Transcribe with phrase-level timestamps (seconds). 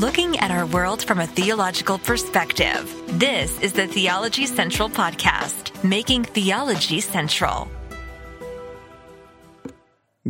[0.00, 3.02] looking at our world from a theological perspective.
[3.18, 7.70] This is the Theology Central Podcast, making theology central.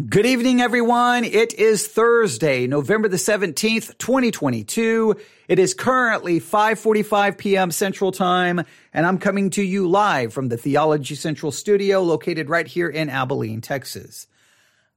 [0.08, 1.24] Good evening, everyone.
[1.24, 5.16] It is Thursday, November the 17th, 2022.
[5.48, 7.70] It is currently 5.45 p.m.
[7.72, 8.62] Central Time,
[8.92, 13.10] and I'm coming to you live from the Theology Central studio located right here in
[13.10, 14.28] Abilene, Texas.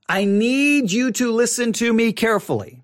[0.07, 2.83] I need you to listen to me carefully.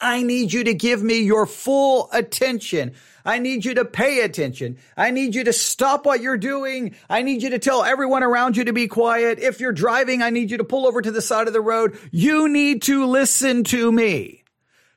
[0.00, 2.92] I need you to give me your full attention.
[3.24, 4.76] I need you to pay attention.
[4.96, 6.94] I need you to stop what you're doing.
[7.08, 9.38] I need you to tell everyone around you to be quiet.
[9.38, 11.98] If you're driving, I need you to pull over to the side of the road.
[12.12, 14.44] You need to listen to me.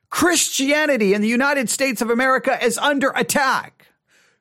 [0.09, 3.78] Christianity in the United States of America is under attack.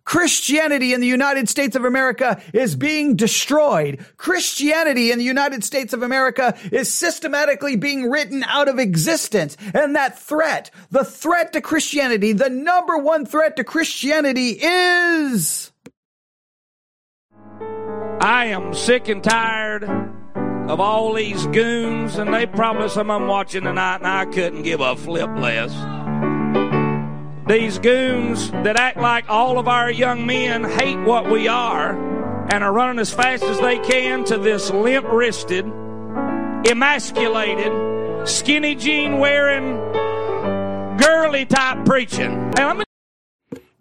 [0.09, 4.03] Christianity in the United States of America is being destroyed.
[4.17, 9.59] Christianity in the United States of America is systematically being written out of existence.
[9.75, 15.73] And that threat, the threat to Christianity, the number one threat to Christianity is.
[18.19, 19.85] I am sick and tired
[20.71, 24.63] of all these goons, and they probably some of them watching tonight, and I couldn't
[24.63, 25.71] give a flip less.
[27.49, 31.93] These goons that act like all of our young men hate what we are
[32.53, 35.65] and are running as fast as they can to this limp wristed,
[36.67, 39.77] emasculated, skinny jean wearing,
[40.99, 42.51] girly type preaching.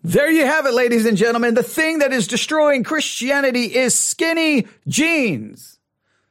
[0.02, 1.54] There you have it, ladies and gentlemen.
[1.54, 5.78] The thing that is destroying Christianity is skinny jeans.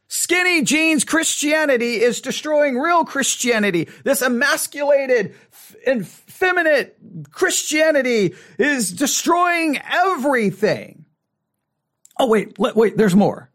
[0.08, 3.88] Skinny jeans Christianity is destroying real Christianity.
[4.04, 5.34] This emasculated
[5.86, 6.96] effeminate
[7.30, 11.04] Christianity is destroying everything.
[12.18, 13.50] Oh, wait, wait, there's more.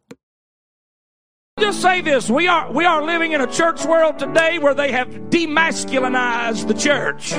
[1.59, 2.29] Just say this.
[2.29, 6.73] We are, we are living in a church world today where they have demasculinized the
[6.73, 7.31] church.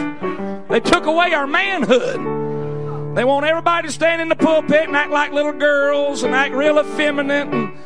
[0.68, 3.16] They took away our manhood.
[3.16, 6.54] They want everybody to stand in the pulpit and act like little girls and act
[6.54, 7.76] real effeminate and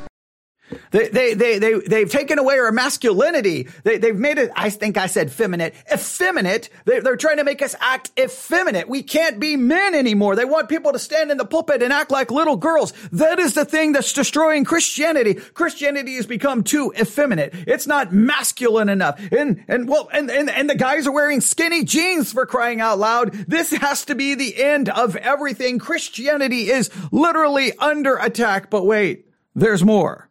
[0.90, 3.68] they, they, they, they, they've taken away our masculinity.
[3.84, 6.70] They, they've made it, I think I said feminine, effeminate.
[6.84, 8.88] They, they're trying to make us act effeminate.
[8.88, 10.36] We can't be men anymore.
[10.36, 12.92] They want people to stand in the pulpit and act like little girls.
[13.12, 15.34] That is the thing that's destroying Christianity.
[15.34, 17.54] Christianity has become too effeminate.
[17.66, 19.20] It's not masculine enough.
[19.32, 22.98] And, and well, and, and, and the guys are wearing skinny jeans for crying out
[22.98, 23.32] loud.
[23.32, 25.78] This has to be the end of everything.
[25.78, 28.70] Christianity is literally under attack.
[28.70, 30.28] But wait, there's more.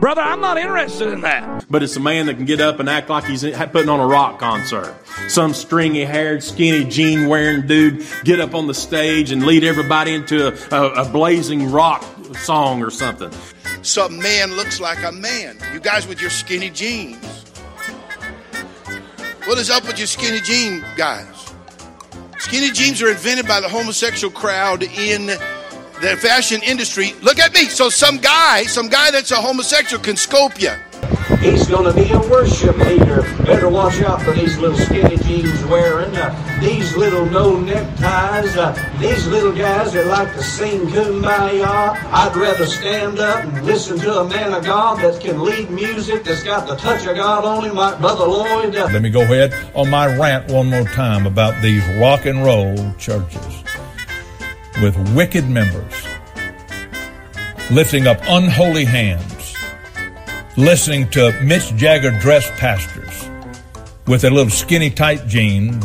[0.00, 1.66] Brother, I'm not interested in that.
[1.68, 4.06] But it's a man that can get up and act like he's putting on a
[4.06, 4.96] rock concert.
[5.28, 10.14] Some stringy haired, skinny jean wearing dude get up on the stage and lead everybody
[10.14, 12.02] into a, a, a blazing rock
[12.38, 13.30] song or something.
[13.82, 15.58] Some man looks like a man.
[15.74, 17.22] You guys with your skinny jeans.
[19.44, 21.52] What is up with your skinny jean guys?
[22.38, 25.30] Skinny jeans are invented by the homosexual crowd in
[26.00, 27.14] the fashion industry.
[27.22, 27.64] Look at me.
[27.64, 30.72] So some guy, some guy that's a homosexual can scope you.
[31.40, 33.22] He's going to be a worship leader.
[33.44, 38.76] Better watch out for these little skinny jeans wearing, uh, these little no neckties, uh,
[38.98, 41.96] these little guys that like to sing kumbaya.
[42.12, 46.24] I'd rather stand up and listen to a man of God that can lead music,
[46.24, 48.76] that's got the touch of God on him, like Brother Lloyd.
[48.76, 52.44] Uh, Let me go ahead on my rant one more time about these rock and
[52.44, 53.62] roll churches
[54.80, 55.92] with wicked members,
[57.70, 59.54] lifting up unholy hands,
[60.56, 63.30] listening to Mick Jagger dressed pastors
[64.06, 65.84] with their little skinny tight jeans.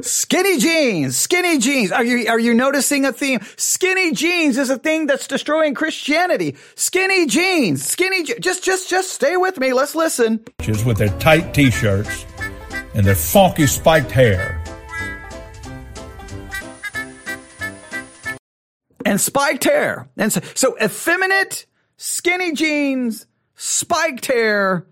[0.00, 1.90] Skinny jeans, skinny jeans.
[1.90, 3.40] Are you are you noticing a theme?
[3.56, 6.56] Skinny jeans is a thing that's destroying Christianity.
[6.74, 8.22] Skinny jeans, skinny.
[8.22, 9.72] Je- just just just stay with me.
[9.72, 10.44] Let's listen.
[10.60, 12.26] Just with their tight t-shirts
[12.94, 14.63] and their funky spiked hair
[19.04, 20.08] and spiked hair.
[20.16, 21.66] And so, so effeminate,
[21.96, 24.86] skinny jeans, spiked hair,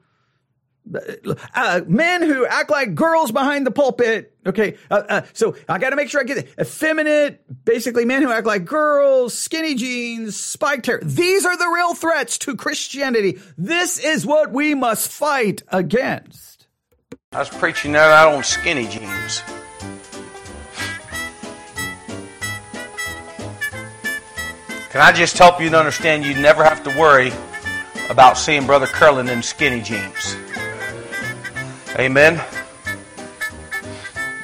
[1.55, 4.37] uh, men who act like girls behind the pulpit.
[4.47, 4.77] Okay.
[4.91, 6.49] Uh, uh, so I got to make sure I get it.
[6.61, 11.01] Effeminate, basically men who act like girls, skinny jeans, spiked hair.
[11.03, 13.41] These are the real threats to Christianity.
[13.57, 16.67] This is what we must fight against.
[17.31, 19.43] I was preaching that out on skinny jeans.
[24.93, 27.33] Can I just help you to understand you never have to worry
[28.11, 30.37] about seeing Brother Curlin in skinny jeans?
[31.99, 32.39] Amen.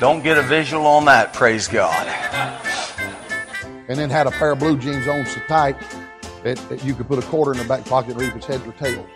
[0.00, 2.06] Don't get a visual on that, praise God.
[3.88, 5.78] And then had a pair of blue jeans on so tight
[6.44, 8.66] that, that you could put a quarter in the back pocket and reap its heads
[8.66, 9.06] or tails.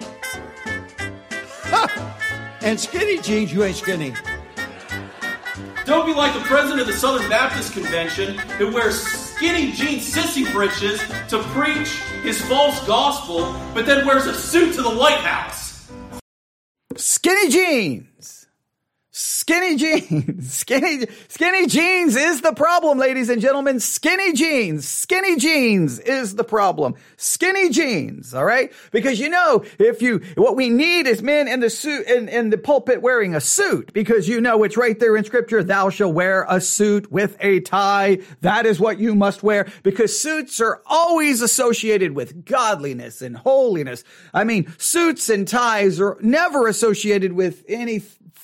[2.60, 4.12] and skinny jeans, you ain't skinny.
[5.84, 10.50] Don't be like the president of the Southern Baptist Convention who wears skinny jeans sissy
[10.52, 11.88] breeches to preach
[12.22, 15.90] his false gospel, but then wears a suit to the White House.
[16.96, 18.46] Skinny jeans.
[19.42, 20.52] Skinny jeans.
[20.62, 23.80] Skinny, skinny jeans is the problem, ladies and gentlemen.
[23.80, 24.86] Skinny jeans.
[24.86, 26.94] Skinny jeans is the problem.
[27.16, 28.34] Skinny jeans.
[28.34, 28.72] All right.
[28.92, 32.50] Because you know, if you, what we need is men in the suit, in, in
[32.50, 35.64] the pulpit wearing a suit because you know it's right there in scripture.
[35.64, 38.18] Thou shalt wear a suit with a tie.
[38.42, 44.04] That is what you must wear because suits are always associated with godliness and holiness.
[44.32, 47.98] I mean, suits and ties are never associated with any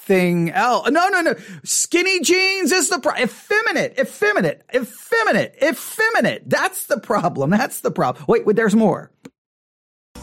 [0.09, 0.91] anything else.
[0.91, 1.35] No, no, no.
[1.65, 3.25] Skinny jeans is the problem.
[3.25, 6.49] Effeminate, effeminate, effeminate, effeminate.
[6.49, 7.51] That's the problem.
[7.51, 8.25] That's the problem.
[8.29, 9.11] Wait, wait, there's more.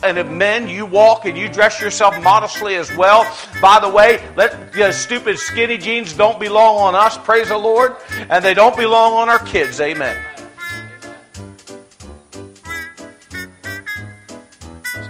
[0.04, 3.26] And if men, you walk and you dress yourself modestly as well.
[3.62, 7.96] By the way, let the stupid skinny jeans don't belong on us, praise the Lord,
[8.30, 10.22] and they don't belong on our kids, amen.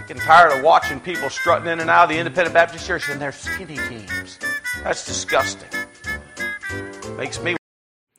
[0.06, 3.18] Getting tired of watching people strutting in and out of the Independent Baptist Church in
[3.18, 4.38] their skinny jeans.
[4.82, 5.68] That's disgusting.
[7.16, 7.56] Makes me.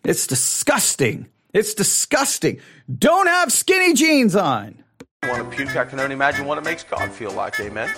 [0.04, 1.27] It's disgusting.
[1.54, 2.59] It's disgusting.
[2.98, 4.83] Don't have skinny jeans on.
[5.24, 5.75] Want to puke?
[5.75, 7.59] I can only imagine what it makes God feel like.
[7.59, 7.89] Amen.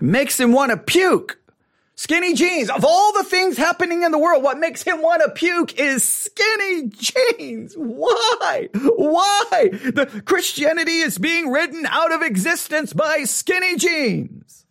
[0.00, 1.38] Makes him want to puke.
[1.94, 2.70] Skinny jeans.
[2.70, 6.02] Of all the things happening in the world, what makes him want to puke is
[6.02, 7.74] skinny jeans.
[7.74, 8.70] Why?
[8.72, 9.68] Why?
[9.70, 14.64] The Christianity is being ridden out of existence by skinny jeans.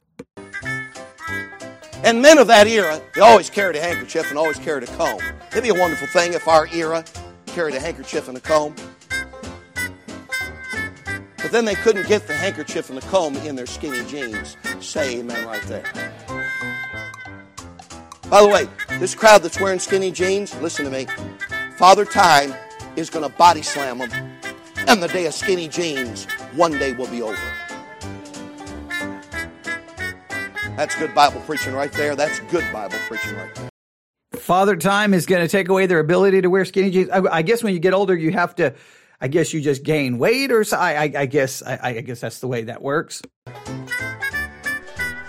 [2.09, 5.21] And men of that era, they always carried a handkerchief and always carried a comb.
[5.51, 7.05] It'd be a wonderful thing if our era
[7.45, 8.73] carried a handkerchief and a comb.
[11.37, 14.57] But then they couldn't get the handkerchief and the comb in their skinny jeans.
[14.79, 15.83] Say amen right there.
[18.27, 18.67] By the way,
[18.97, 21.05] this crowd that's wearing skinny jeans, listen to me.
[21.77, 22.55] Father Time
[22.95, 24.11] is going to body slam them.
[24.87, 26.25] And the day of skinny jeans
[26.55, 27.37] one day will be over.
[30.79, 32.15] That's good Bible preaching right there.
[32.15, 33.69] That's good Bible preaching right there.
[34.39, 37.09] Father Time is going to take away their ability to wear skinny jeans.
[37.09, 38.73] I, I, guess when you get older, you have to.
[39.19, 40.63] I guess you just gain weight, or.
[40.73, 41.61] I, I, I guess.
[41.61, 43.21] I guess that's the way that works.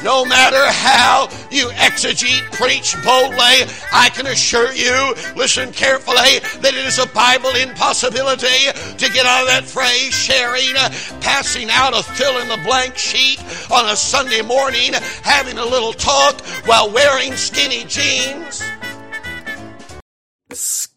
[0.02, 6.87] No matter how you exegete, preach boldly, I can assure you, listen carefully, that it
[6.87, 10.75] is a Bible impossibility to get out of that phrase, sharing,
[11.20, 15.93] passing out a fill in the blank sheet on a Sunday morning, having a little
[15.93, 18.62] talk while wearing skinny jeans.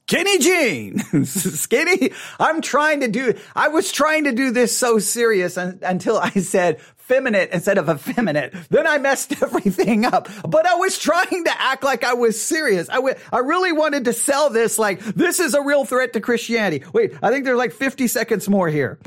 [0.07, 2.11] Skinny jeans, skinny.
[2.37, 6.81] I'm trying to do, I was trying to do this so serious until I said
[6.97, 8.53] feminine instead of effeminate.
[8.69, 10.27] Then I messed everything up.
[10.47, 12.89] But I was trying to act like I was serious.
[12.89, 16.19] I, w- I really wanted to sell this like this is a real threat to
[16.19, 16.85] Christianity.
[16.93, 18.99] Wait, I think there's like 50 seconds more here.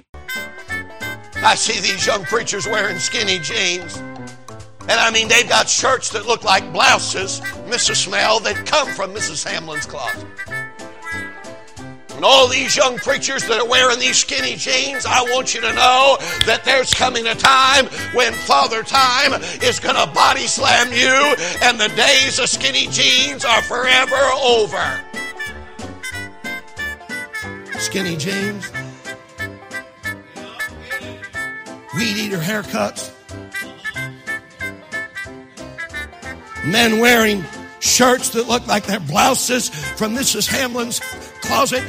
[1.36, 3.98] I see these young preachers wearing skinny jeans.
[4.88, 7.96] And I mean, they've got shirts that look like blouses, Mrs.
[7.96, 9.44] Smell, that come from Mrs.
[9.44, 10.26] Hamlin's closet.
[12.16, 15.72] And all these young preachers that are wearing these skinny jeans, I want you to
[15.74, 16.16] know
[16.46, 17.84] that there's coming a time
[18.14, 23.44] when Father Time is going to body slam you, and the days of skinny jeans
[23.44, 25.04] are forever over.
[27.78, 28.72] Skinny jeans,
[31.98, 33.12] weed eater haircuts,
[36.64, 37.44] men wearing
[37.80, 40.48] shirts that look like they're blouses from Mrs.
[40.48, 40.98] Hamlin's
[41.46, 41.84] closet.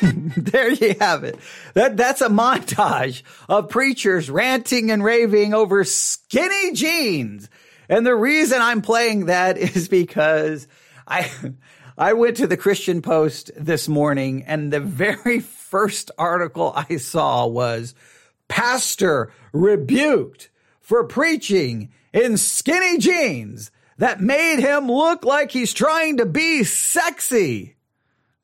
[0.36, 1.38] there you have it.
[1.74, 7.50] That that's a montage of preachers ranting and raving over skinny jeans.
[7.88, 10.66] And the reason I'm playing that is because
[11.06, 11.30] I
[11.98, 17.46] I went to the Christian Post this morning and the very first article I saw
[17.46, 17.94] was
[18.48, 20.48] pastor rebuked
[20.80, 27.76] for preaching in skinny jeans that made him look like he's trying to be sexy.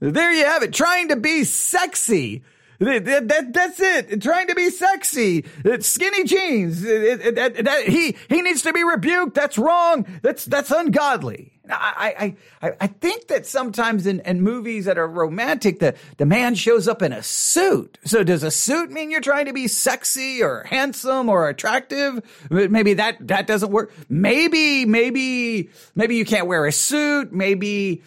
[0.01, 2.43] There you have it, trying to be sexy.
[2.79, 4.21] That, that, that's it.
[4.21, 5.47] Trying to be sexy.
[5.81, 6.83] Skinny jeans.
[6.83, 9.35] He he needs to be rebuked.
[9.35, 10.07] That's wrong.
[10.21, 11.56] That's that's ungodly.
[11.71, 16.55] I I I think that sometimes in, in movies that are romantic, the the man
[16.55, 17.99] shows up in a suit.
[18.05, 22.21] So does a suit mean you're trying to be sexy or handsome or attractive?
[22.51, 23.93] Maybe that that doesn't work.
[24.09, 27.33] Maybe maybe maybe you can't wear a suit.
[27.33, 28.03] Maybe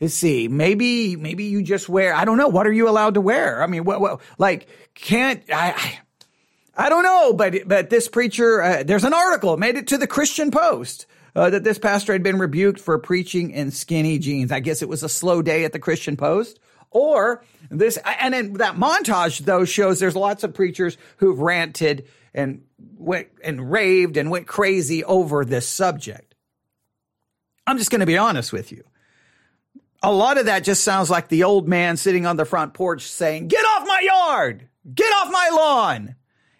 [0.00, 3.20] let's see, maybe, maybe you just wear, I don't know, what are you allowed to
[3.20, 3.62] wear?
[3.62, 5.98] I mean, what, what like, can't, I, I
[6.76, 10.08] I don't know, but but this preacher, uh, there's an article made it to the
[10.08, 14.52] Christian Post uh, that this pastor had been rebuked for preaching in skinny jeans.
[14.52, 16.60] I guess it was a slow day at the Christian Post,
[16.90, 17.98] or this.
[18.04, 22.62] And then that montage though shows there's lots of preachers who've ranted and
[22.96, 26.34] went and raved and went crazy over this subject.
[27.66, 28.84] I'm just going to be honest with you.
[30.02, 33.02] A lot of that just sounds like the old man sitting on the front porch
[33.02, 34.68] saying, "Get off my yard!
[34.92, 36.14] Get off my lawn!"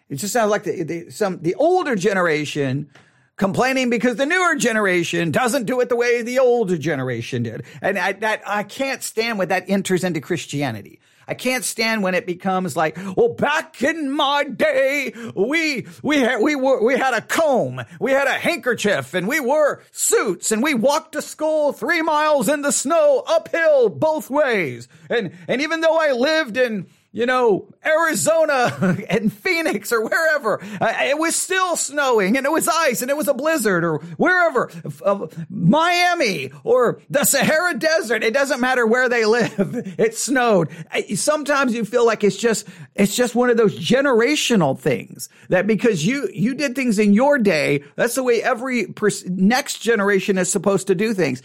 [0.09, 2.89] It just sounds like the, the some the older generation
[3.37, 7.63] complaining because the newer generation doesn't do it the way the older generation did.
[7.81, 10.99] And I, that I can't stand when that enters into Christianity.
[11.27, 16.39] I can't stand when it becomes like, well, back in my day, we, we had,
[16.39, 20.61] we were, we had a comb, we had a handkerchief and we wore suits and
[20.61, 24.87] we walked to school three miles in the snow uphill both ways.
[25.09, 30.61] And, and even though I lived in, you know, Arizona and Phoenix or wherever.
[30.81, 33.99] Uh, it was still snowing and it was ice and it was a blizzard or
[34.17, 34.69] wherever,
[35.01, 38.21] uh, Miami or the Sahara Desert.
[38.21, 39.95] It doesn't matter where they live.
[39.97, 40.67] It snowed.
[41.15, 46.05] Sometimes you feel like it's just, it's just one of those generational things that because
[46.05, 50.51] you, you did things in your day, that's the way every pers- next generation is
[50.51, 51.41] supposed to do things.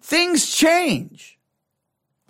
[0.00, 1.31] Things change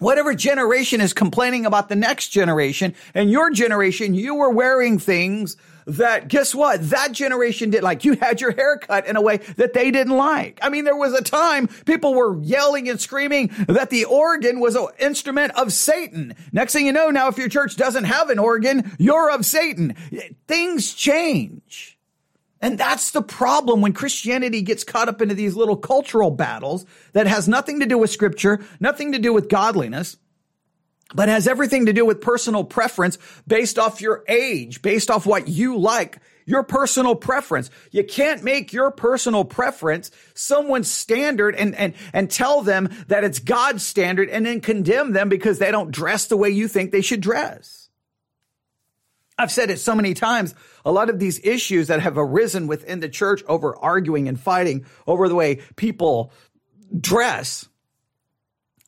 [0.02, 5.56] whatever generation is complaining about the next generation and your generation, you were wearing things
[5.86, 6.90] that guess what?
[6.90, 10.16] That generation did like you had your hair cut in a way that they didn't
[10.16, 10.58] like.
[10.62, 14.76] I mean, there was a time people were yelling and screaming that the organ was
[14.76, 16.34] an instrument of Satan.
[16.52, 19.96] Next thing you know, now if your church doesn't have an organ, you're of Satan.
[20.46, 21.91] Things change.
[22.62, 27.26] And that's the problem when Christianity gets caught up into these little cultural battles that
[27.26, 30.16] has nothing to do with scripture, nothing to do with godliness,
[31.12, 35.48] but has everything to do with personal preference based off your age, based off what
[35.48, 37.68] you like, your personal preference.
[37.90, 43.40] You can't make your personal preference someone's standard and, and, and tell them that it's
[43.40, 47.02] God's standard and then condemn them because they don't dress the way you think they
[47.02, 47.81] should dress.
[49.42, 50.54] I've said it so many times.
[50.84, 54.86] A lot of these issues that have arisen within the church over arguing and fighting
[55.06, 56.32] over the way people
[56.98, 57.68] dress.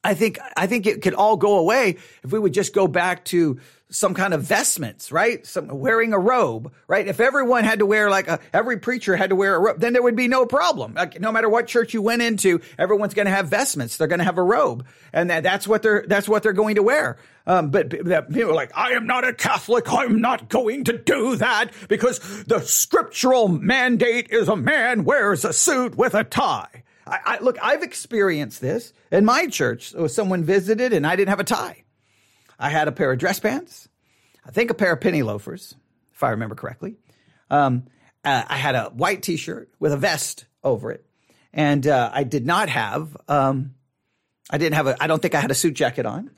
[0.04, 3.24] I think, I think it could all go away if we would just go back
[3.26, 3.58] to
[3.94, 5.46] some kind of vestments, right?
[5.46, 7.06] Some wearing a robe, right?
[7.06, 9.92] If everyone had to wear like a, every preacher had to wear a robe, then
[9.92, 10.94] there would be no problem.
[10.94, 13.96] Like, no matter what church you went into, everyone's going to have vestments.
[13.96, 16.74] They're going to have a robe, and that, that's what they're that's what they're going
[16.74, 17.18] to wear.
[17.46, 19.92] Um, but people are like, I am not a Catholic.
[19.92, 25.52] I'm not going to do that because the scriptural mandate is a man wears a
[25.52, 26.82] suit with a tie.
[27.06, 29.94] I, I, look, I've experienced this in my church.
[30.08, 31.83] Someone visited and I didn't have a tie.
[32.58, 33.88] I had a pair of dress pants,
[34.46, 35.74] I think a pair of penny loafers,
[36.12, 36.96] if I remember correctly.
[37.50, 37.84] Um,
[38.24, 41.04] uh, I had a white T-shirt with a vest over it,
[41.52, 43.16] and uh, I did not have.
[43.28, 43.74] Um,
[44.50, 45.02] I didn't have a.
[45.02, 46.30] I don't think I had a suit jacket on.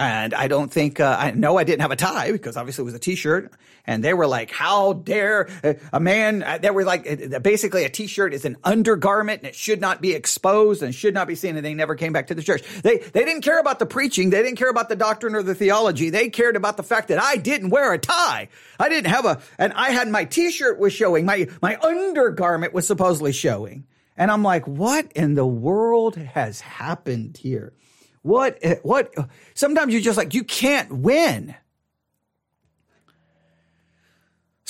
[0.00, 2.84] And I don't think, uh, I know I didn't have a tie because obviously it
[2.86, 3.52] was a t-shirt.
[3.86, 5.50] And they were like, how dare
[5.92, 9.54] a man, uh, they were like, uh, basically a t-shirt is an undergarment and it
[9.54, 11.54] should not be exposed and should not be seen.
[11.54, 12.62] And they never came back to the church.
[12.80, 14.30] They, they didn't care about the preaching.
[14.30, 16.08] They didn't care about the doctrine or the theology.
[16.08, 18.48] They cared about the fact that I didn't wear a tie.
[18.78, 21.26] I didn't have a, and I had my t-shirt was showing.
[21.26, 23.84] My, my undergarment was supposedly showing.
[24.16, 27.74] And I'm like, what in the world has happened here?
[28.22, 29.14] What, eh, what,
[29.54, 31.54] sometimes you're just like, you can't win.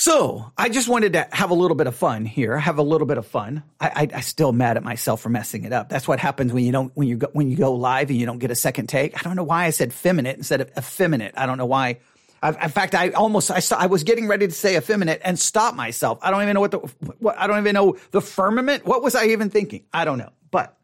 [0.01, 2.57] So I just wanted to have a little bit of fun here.
[2.57, 3.61] Have a little bit of fun.
[3.79, 5.89] I, I, I still mad at myself for messing it up.
[5.89, 8.25] That's what happens when you don't when you go when you go live and you
[8.25, 9.15] don't get a second take.
[9.15, 11.35] I don't know why I said feminine instead of effeminate.
[11.37, 11.99] I don't know why.
[12.41, 15.37] I've, in fact, I almost I saw, I was getting ready to say effeminate and
[15.37, 16.17] stop myself.
[16.23, 16.79] I don't even know what the
[17.19, 18.87] what I don't even know the firmament.
[18.87, 19.85] What was I even thinking?
[19.93, 20.31] I don't know.
[20.49, 20.75] But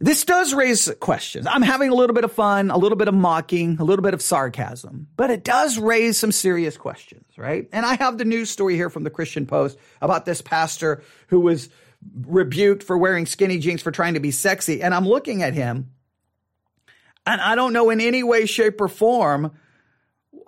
[0.00, 1.46] this does raise questions.
[1.46, 4.14] I'm having a little bit of fun, a little bit of mocking, a little bit
[4.14, 7.68] of sarcasm, but it does raise some serious questions, right?
[7.70, 11.40] And I have the news story here from the Christian Post about this pastor who
[11.40, 11.68] was
[12.26, 14.82] rebuked for wearing skinny jeans for trying to be sexy.
[14.82, 15.90] And I'm looking at him
[17.26, 19.52] and I don't know in any way, shape, or form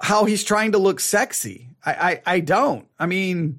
[0.01, 1.69] how he's trying to look sexy.
[1.85, 2.89] I, I, I don't.
[2.99, 3.59] I mean,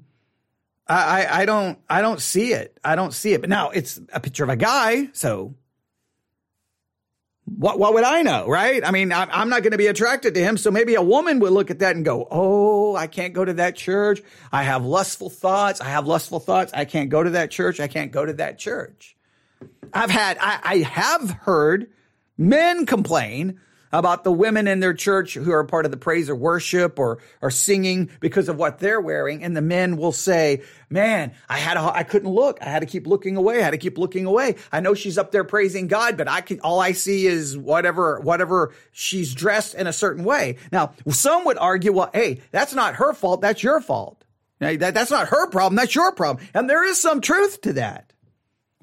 [0.88, 2.76] I, I don't, I don't see it.
[2.84, 3.40] I don't see it.
[3.40, 5.08] But now it's a picture of a guy.
[5.12, 5.54] So
[7.46, 8.84] what, what would I know, right?
[8.84, 10.56] I mean, I, am not going to be attracted to him.
[10.56, 13.52] So maybe a woman would look at that and go, Oh, I can't go to
[13.54, 14.22] that church.
[14.50, 15.80] I have lustful thoughts.
[15.80, 16.72] I have lustful thoughts.
[16.72, 17.80] I can't go to that church.
[17.80, 19.16] I can't go to that church.
[19.92, 21.90] I've had, I, I have heard
[22.38, 23.60] men complain
[23.98, 27.18] about the women in their church who are part of the praise or worship or
[27.40, 29.44] are singing because of what they're wearing.
[29.44, 32.58] And the men will say, man, I had, a, I couldn't look.
[32.60, 33.60] I had to keep looking away.
[33.60, 34.56] I had to keep looking away.
[34.72, 38.18] I know she's up there praising God, but I can, all I see is whatever,
[38.18, 40.56] whatever she's dressed in a certain way.
[40.72, 43.42] Now, some would argue, well, hey, that's not her fault.
[43.42, 44.24] That's your fault.
[44.58, 45.76] That, that's not her problem.
[45.76, 46.44] That's your problem.
[46.52, 48.12] And there is some truth to that.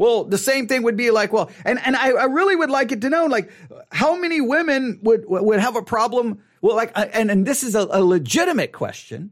[0.02, 2.92] Well, the same thing would be like, well, and, and I, I really would like
[2.92, 3.52] it to know, like,
[3.92, 6.42] how many women would, would have a problem?
[6.60, 9.30] Well, like, uh, and, and this is a, a legitimate question.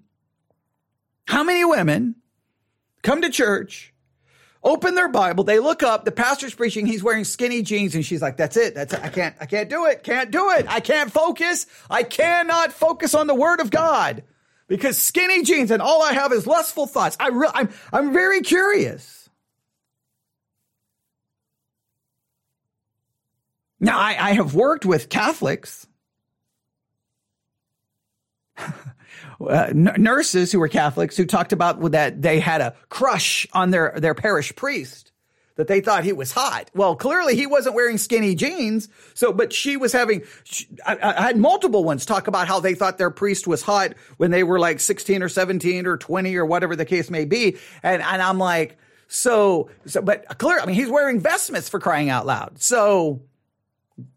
[1.25, 2.17] How many women
[3.01, 3.95] come to church,
[4.63, 8.21] open their Bible, they look up, the pastor's preaching, he's wearing skinny jeans, and she's
[8.21, 8.75] like, that's it.
[8.75, 8.99] That's it.
[9.01, 10.03] I can't, I can't do it.
[10.03, 10.67] Can't do it.
[10.69, 11.65] I can't focus.
[11.89, 14.21] I cannot focus on the word of God
[14.67, 17.17] because skinny jeans and all I have is lustful thoughts.
[17.19, 19.18] I re- I'm, I'm very curious.
[23.79, 25.87] Now, I, I have worked with Catholics,
[28.57, 28.67] uh,
[29.39, 33.93] n- nurses who were Catholics who talked about that they had a crush on their,
[33.97, 35.11] their parish priest,
[35.55, 36.71] that they thought he was hot.
[36.73, 38.87] Well, clearly he wasn't wearing skinny jeans.
[39.13, 42.75] So, but she was having, she, I, I had multiple ones talk about how they
[42.75, 46.45] thought their priest was hot when they were like 16 or 17 or 20 or
[46.45, 47.57] whatever the case may be.
[47.83, 48.77] And, and I'm like,
[49.09, 52.61] so, so, but clear, I mean, he's wearing vestments for crying out loud.
[52.61, 53.21] So,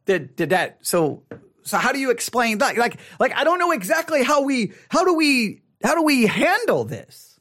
[0.05, 1.23] did did that so
[1.65, 2.77] so how do you explain that?
[2.77, 6.85] Like like i don't know exactly how we how do we how do we handle
[6.85, 7.41] this?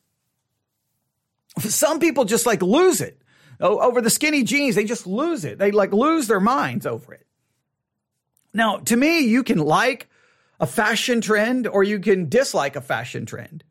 [1.59, 3.21] Some people just like lose it.
[3.59, 5.59] Over the skinny jeans they just lose it.
[5.59, 7.25] They like lose their minds over it.
[8.53, 10.07] Now to me you can like
[10.59, 13.63] a fashion trend or you can dislike a fashion trend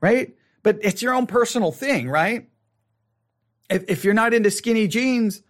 [0.00, 0.34] right?
[0.62, 2.48] But it's your own personal thing right?
[3.70, 5.42] If, if you're not into skinny jeans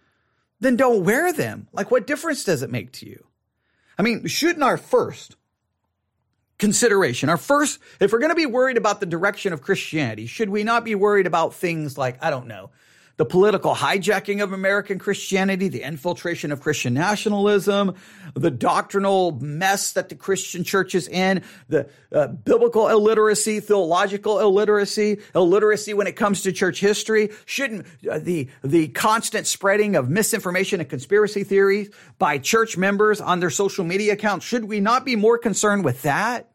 [0.59, 1.67] then don't wear them.
[1.71, 3.25] Like, what difference does it make to you?
[3.97, 5.35] I mean, shouldn't our first
[6.57, 10.49] consideration, our first, if we're going to be worried about the direction of Christianity, should
[10.49, 12.69] we not be worried about things like, I don't know,
[13.19, 17.95] the political hijacking of American Christianity, the infiltration of Christian nationalism,
[18.33, 25.19] the doctrinal mess that the Christian church is in, the uh, biblical illiteracy, theological illiteracy,
[25.35, 27.31] illiteracy when it comes to church history.
[27.45, 33.41] Shouldn't uh, the the constant spreading of misinformation and conspiracy theories by church members on
[33.41, 34.45] their social media accounts?
[34.45, 36.49] Should we not be more concerned with that?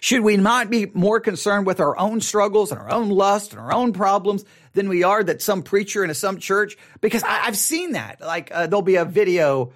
[0.00, 3.60] Should we not be more concerned with our own struggles and our own lust and
[3.60, 6.76] our own problems than we are that some preacher in some church?
[7.00, 8.20] Because I, have seen that.
[8.20, 9.72] Like uh, there'll be a video,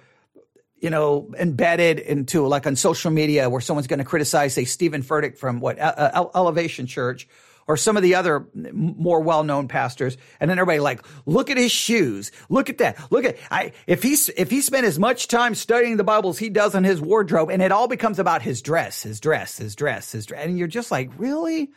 [0.79, 5.03] you know, embedded into like on social media where someone's going to criticize, say, Steven
[5.03, 7.27] Furtick from what Elevation Church
[7.67, 10.17] or some of the other more well-known pastors.
[10.39, 12.31] And then everybody like, look at his shoes.
[12.49, 13.11] Look at that.
[13.11, 16.39] Look at, I, if he's, if he spent as much time studying the Bible as
[16.39, 19.75] he does on his wardrobe and it all becomes about his dress, his dress, his
[19.75, 20.45] dress, his dress.
[20.45, 21.71] And you're just like, really?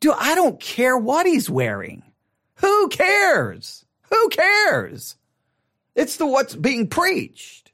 [0.00, 2.02] Dude, I don't care what he's wearing.
[2.56, 3.84] Who cares?
[4.10, 5.16] Who cares?
[5.94, 7.65] It's the what's being preached.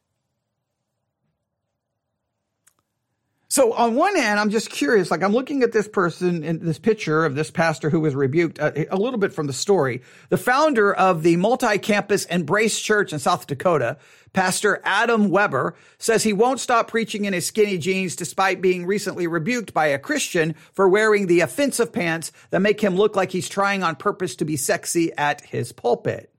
[3.52, 5.10] So on one hand, I'm just curious.
[5.10, 8.58] Like I'm looking at this person in this picture of this pastor who was rebuked
[8.58, 10.00] uh, a little bit from the story.
[10.30, 13.98] The founder of the multi-campus Embrace Church in South Dakota,
[14.32, 19.26] Pastor Adam Weber, says he won't stop preaching in his skinny jeans despite being recently
[19.26, 23.50] rebuked by a Christian for wearing the offensive pants that make him look like he's
[23.50, 26.31] trying on purpose to be sexy at his pulpit.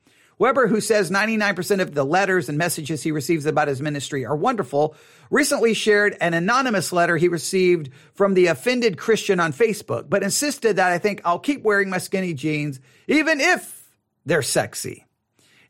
[0.44, 4.36] Weber, who says 99% of the letters and messages he receives about his ministry are
[4.36, 4.94] wonderful,
[5.30, 10.76] recently shared an anonymous letter he received from the offended Christian on Facebook, but insisted
[10.76, 13.90] that I think I'll keep wearing my skinny jeans even if
[14.26, 15.06] they're sexy.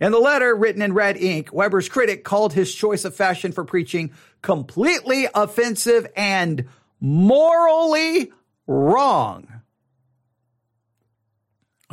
[0.01, 3.63] In the letter written in red ink, Weber's critic called his choice of fashion for
[3.63, 6.67] preaching completely offensive and
[6.99, 8.31] morally
[8.65, 9.52] wrong.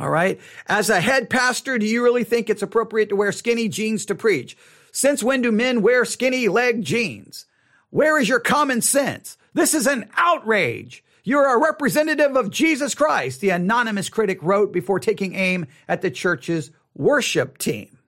[0.01, 0.39] All right.
[0.65, 4.15] As a head pastor, do you really think it's appropriate to wear skinny jeans to
[4.15, 4.57] preach?
[4.91, 7.45] Since when do men wear skinny leg jeans?
[7.91, 9.37] Where is your common sense?
[9.53, 11.03] This is an outrage.
[11.23, 16.09] You're a representative of Jesus Christ, the anonymous critic wrote before taking aim at the
[16.09, 17.99] church's worship team.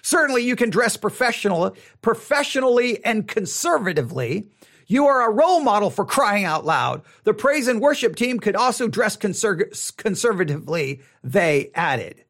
[0.00, 4.48] Certainly you can dress professional, professionally and conservatively,
[4.86, 7.02] you are a role model for crying out loud.
[7.24, 12.24] The praise and worship team could also dress conser- conservatively, they added.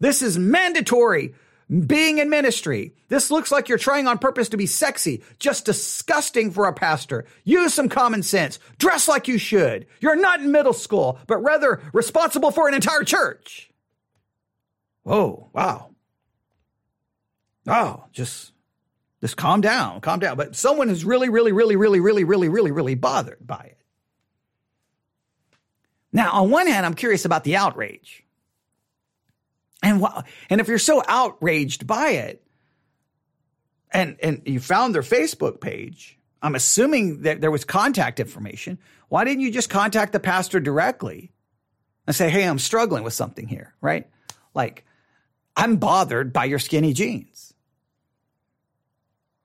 [0.00, 1.34] This is mandatory
[1.86, 2.94] being in ministry.
[3.08, 7.26] This looks like you're trying on purpose to be sexy, just disgusting for a pastor.
[7.44, 8.58] Use some common sense.
[8.78, 9.86] Dress like you should.
[10.00, 13.70] You're not in middle school, but rather responsible for an entire church.
[15.06, 15.90] Oh, wow.
[17.66, 18.52] Oh, just
[19.20, 20.36] Just calm down, calm down.
[20.36, 23.78] But someone is really, really, really, really, really, really, really, really bothered by it.
[26.12, 28.24] Now, on one hand, I'm curious about the outrage.
[29.82, 32.42] And wh- and if you're so outraged by it,
[33.92, 38.78] and and you found their Facebook page, I'm assuming that there was contact information.
[39.08, 41.32] Why didn't you just contact the pastor directly
[42.06, 44.06] and say, "Hey, I'm struggling with something here," right?
[44.54, 44.84] Like,
[45.56, 47.29] I'm bothered by your skinny jeans.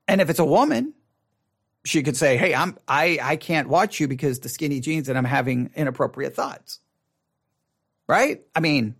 [0.08, 0.94] And if it's a woman,
[1.84, 5.16] she could say, "Hey, I'm I I can't watch you because the skinny jeans and
[5.16, 6.80] I'm having inappropriate thoughts."
[8.08, 8.42] Right?
[8.54, 8.94] I mean,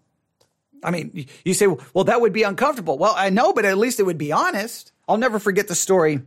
[0.82, 4.00] I mean, you say, "Well, that would be uncomfortable." Well, I know, but at least
[4.00, 4.92] it would be honest.
[5.08, 6.20] I'll never forget the story,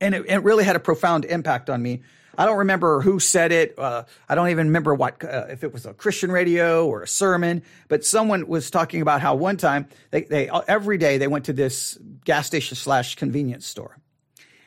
[0.00, 2.02] and it, it really had a profound impact on me.
[2.36, 3.78] I don't remember who said it.
[3.78, 7.08] Uh, I don't even remember what uh, if it was a Christian radio or a
[7.08, 11.46] sermon, but someone was talking about how one time they, they every day they went
[11.46, 13.98] to this gas station slash convenience store,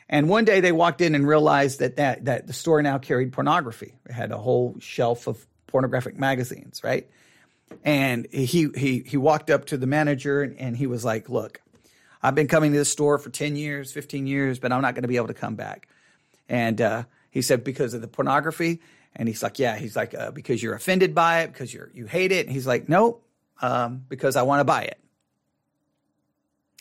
[0.08, 3.34] and one day they walked in and realized that that that the store now carried
[3.34, 3.94] pornography.
[4.06, 7.10] It had a whole shelf of pornographic magazines, right?
[7.84, 11.62] And he he he walked up to the manager and, and he was like, "Look,
[12.26, 15.04] I've been coming to this store for 10 years, 15 years, but I'm not going
[15.04, 15.88] to be able to come back.
[16.50, 17.04] And uh,
[17.36, 18.80] he said, because of the pornography.
[19.14, 22.06] And he's like, yeah, he's like, uh, because you're offended by it, because you're, you
[22.06, 22.46] hate it.
[22.46, 23.20] And he's like, no,
[23.62, 24.98] um, because I want to buy it.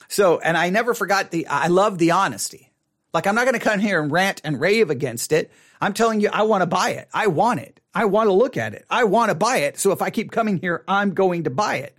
[0.06, 2.72] So, and I never forgot the, I love the honesty.
[3.12, 5.50] Like, I'm not going to come here and rant and rave against it.
[5.80, 7.08] I'm telling you, I want to buy it.
[7.12, 7.80] I want it.
[7.92, 8.84] I want to look at it.
[8.88, 9.76] I want to buy it.
[9.80, 11.98] So if I keep coming here, I'm going to buy it.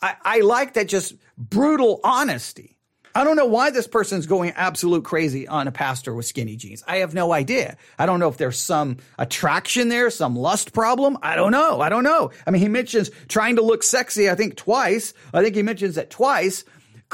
[0.00, 2.71] I, I like that just brutal honesty.
[3.14, 6.82] I don't know why this person's going absolute crazy on a pastor with skinny jeans.
[6.86, 7.76] I have no idea.
[7.98, 11.18] I don't know if there's some attraction there, some lust problem.
[11.22, 11.80] I don't know.
[11.80, 12.30] I don't know.
[12.46, 15.12] I mean, he mentions trying to look sexy, I think twice.
[15.34, 16.64] I think he mentions it twice.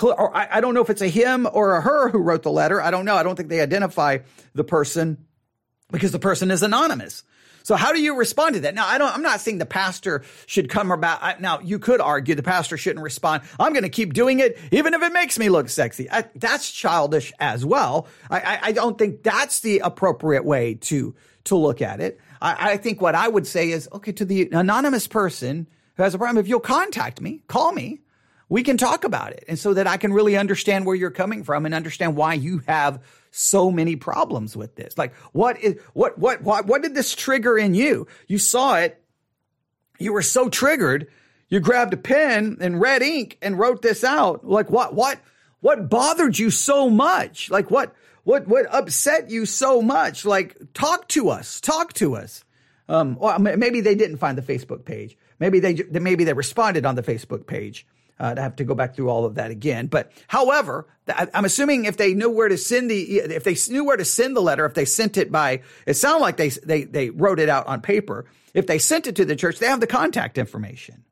[0.00, 2.80] Or I don't know if it's a him or a her who wrote the letter.
[2.80, 3.16] I don't know.
[3.16, 4.18] I don't think they identify
[4.54, 5.26] the person
[5.90, 7.24] because the person is anonymous.
[7.68, 8.74] So how do you respond to that?
[8.74, 11.38] Now, I don't, I'm not saying the pastor should come about.
[11.42, 13.42] Now, you could argue the pastor shouldn't respond.
[13.60, 16.10] I'm going to keep doing it, even if it makes me look sexy.
[16.10, 18.06] I, that's childish as well.
[18.30, 22.18] I, I, I, don't think that's the appropriate way to, to look at it.
[22.40, 25.66] I, I think what I would say is, okay, to the anonymous person
[25.98, 28.00] who has a problem, if you'll contact me, call me,
[28.48, 29.44] we can talk about it.
[29.46, 32.62] And so that I can really understand where you're coming from and understand why you
[32.66, 33.02] have
[33.38, 34.98] so many problems with this.
[34.98, 38.06] Like, what is, what, what, what, what did this trigger in you?
[38.26, 39.00] You saw it.
[39.98, 41.08] You were so triggered.
[41.48, 44.44] You grabbed a pen and red ink and wrote this out.
[44.44, 45.20] Like, what, what,
[45.60, 47.50] what bothered you so much?
[47.50, 50.24] Like, what, what, what upset you so much?
[50.24, 52.44] Like, talk to us, talk to us.
[52.88, 55.16] Um, or maybe they didn't find the Facebook page.
[55.38, 57.86] Maybe they, maybe they responded on the Facebook page.
[58.20, 59.86] Uh, I have to go back through all of that again.
[59.86, 63.96] But however, I'm assuming if they knew where to send the, if they knew where
[63.96, 67.10] to send the letter, if they sent it by, it sounded like they, they, they
[67.10, 68.26] wrote it out on paper.
[68.54, 71.04] If they sent it to the church, they have the contact information.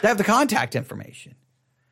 [0.00, 1.36] They have the contact information.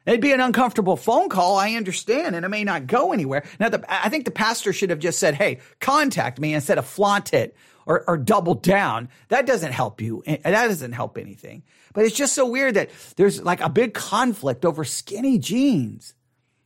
[0.07, 1.57] It'd be an uncomfortable phone call.
[1.57, 3.44] I understand, and it may not go anywhere.
[3.61, 6.87] Now, the, I think the pastor should have just said, "Hey, contact me," instead of
[6.87, 7.55] flaunt it
[7.87, 9.09] or, or double down.
[9.29, 10.23] That doesn't help you.
[10.27, 11.62] That doesn't help anything.
[11.93, 16.14] But it's just so weird that there's like a big conflict over skinny jeans.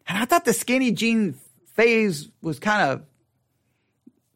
[0.07, 1.35] And I thought the skinny jean
[1.73, 3.03] phase was kind of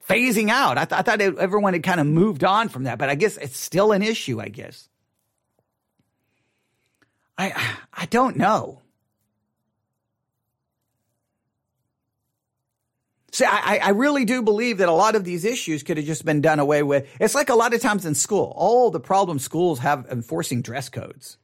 [0.09, 0.79] phasing out.
[0.79, 3.15] I, th- I thought it, everyone had kind of moved on from that, but I
[3.15, 4.89] guess it's still an issue, I guess.
[7.37, 8.83] I I don't know.
[13.39, 16.25] See, I, I really do believe that a lot of these issues could have just
[16.25, 17.09] been done away with.
[17.21, 18.53] It's like a lot of times in school.
[18.57, 21.39] All the problem schools have enforcing dress codes.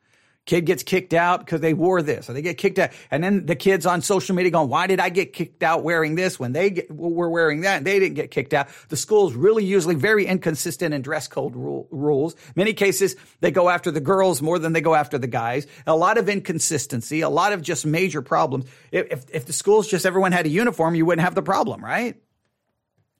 [0.46, 3.46] Kid gets kicked out because they wore this, or they get kicked out, and then
[3.46, 6.52] the kids on social media going, "Why did I get kicked out wearing this when
[6.52, 9.94] they get, were wearing that and they didn't get kicked out?" The school's really usually
[9.94, 12.37] very inconsistent in dress code rule, rules.
[12.57, 15.66] Many cases they go after the girls more than they go after the guys.
[15.87, 18.66] A lot of inconsistency, a lot of just major problems.
[18.92, 22.16] If if the schools just everyone had a uniform, you wouldn't have the problem, right?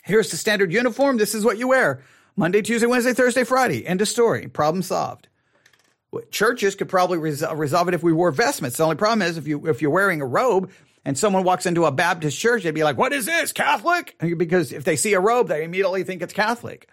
[0.03, 1.17] Here's the standard uniform.
[1.17, 2.03] This is what you wear:
[2.37, 3.87] Monday, Tuesday, Wednesday, Thursday, Friday.
[3.87, 4.47] End of story.
[4.47, 5.29] Problem solved
[6.31, 8.77] churches could probably resolve it if we wore vestments.
[8.77, 10.71] The only problem is if you if you're wearing a robe
[11.05, 14.73] and someone walks into a Baptist church, they'd be like, "What is this, Catholic?" Because
[14.73, 16.89] if they see a robe, they immediately think it's Catholic.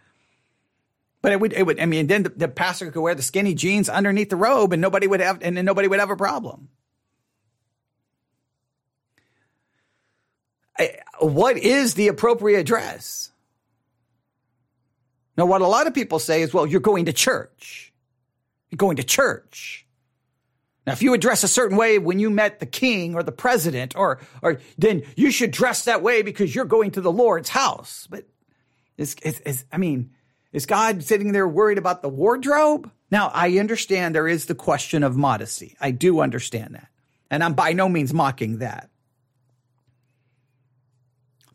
[1.22, 1.80] But it would, it would.
[1.80, 4.82] I mean, then the, the pastor could wear the skinny jeans underneath the robe, and
[4.82, 6.70] nobody would have, and then nobody would have a problem.
[10.78, 13.32] I, what is the appropriate dress?
[15.38, 17.91] Now, what a lot of people say is, "Well, you're going to church."
[18.76, 19.86] Going to church.
[20.88, 23.32] Now, if you would dress a certain way when you met the king or the
[23.32, 27.50] president, or, or then you should dress that way because you're going to the Lord's
[27.50, 28.08] house.
[28.10, 28.26] But
[28.98, 30.12] is, is, is I mean,
[30.52, 32.92] is God sitting there worried about the wardrobe?
[33.12, 35.76] Now, I understand there is the question of modesty.
[35.80, 36.88] I do understand that.
[37.30, 38.90] And I'm by no means mocking that.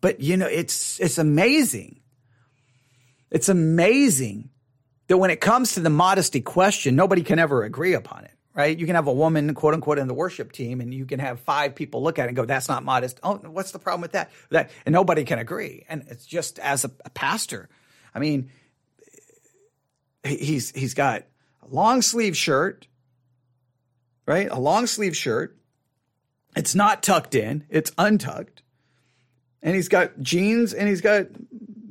[0.01, 2.01] But you know, it's it's amazing.
[3.31, 4.51] It's amazing
[5.09, 8.77] that when it comes to the modesty question, nobody can ever agree upon it right?
[8.77, 11.39] You can have a woman, quote unquote, in the worship team, and you can have
[11.41, 14.13] five people look at it and go, "That's not modest." Oh, what's the problem with
[14.13, 14.31] that?
[14.51, 15.85] That and nobody can agree.
[15.89, 17.69] And it's just as a, a pastor,
[18.15, 18.51] I mean,
[20.25, 21.25] he's he's got
[21.63, 22.89] a long sleeve shirt,
[24.25, 24.49] right?
[24.51, 25.57] A long sleeve shirt.
[26.57, 28.63] It's not tucked in; it's untucked,
[29.63, 31.27] and he's got jeans and he's got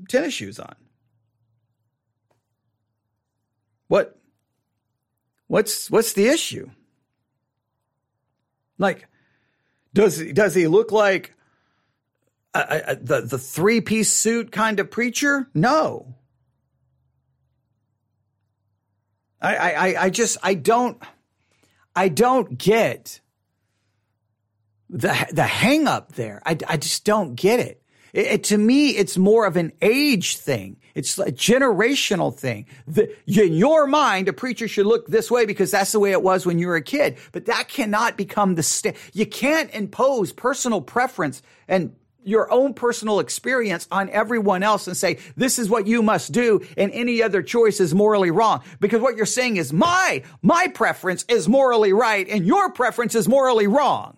[0.09, 0.75] tennis shoes on.
[3.87, 4.17] What
[5.47, 6.69] What's what's the issue?
[8.77, 9.07] Like,
[9.93, 11.35] does does he look like
[12.53, 15.49] a, a, the the three piece suit kind of preacher?
[15.53, 16.15] No.
[19.41, 21.01] I, I I just I don't
[21.95, 23.21] I don't get
[24.89, 26.41] the the hang up there.
[26.45, 27.83] I, I just don't get it.
[28.15, 28.43] It, it.
[28.45, 30.77] To me, it's more of an age thing.
[30.95, 32.65] It's a generational thing.
[32.87, 36.23] The, in your mind, a preacher should look this way because that's the way it
[36.23, 37.17] was when you were a kid.
[37.33, 43.19] But that cannot become the st- You can't impose personal preference and your own personal
[43.19, 47.43] experience on everyone else and say, this is what you must do and any other
[47.43, 48.63] choice is morally wrong.
[48.79, 53.27] Because what you're saying is my, my preference is morally right and your preference is
[53.27, 54.17] morally wrong.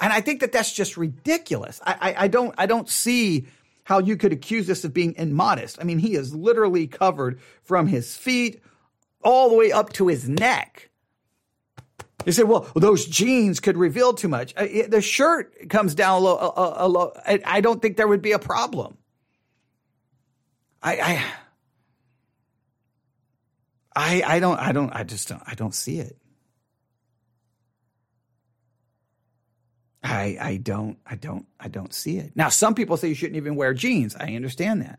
[0.00, 1.80] And I think that that's just ridiculous.
[1.84, 3.46] I, I, I don't, I don't see
[3.84, 5.78] how you could accuse this of being immodest.
[5.80, 8.60] I mean, he is literally covered from his feet
[9.22, 10.90] all the way up to his neck.
[12.26, 14.54] You say, well, those jeans could reveal too much.
[14.56, 16.36] Uh, the shirt comes down a low.
[16.36, 18.96] A, a low I don't think there would be a problem.
[20.82, 21.24] I, I,
[23.94, 26.16] I, I don't, I don't, I just don't, I don't see it.
[30.04, 32.32] I, I don't, I don't, I don't see it.
[32.34, 34.14] Now, some people say you shouldn't even wear jeans.
[34.14, 34.98] I understand that.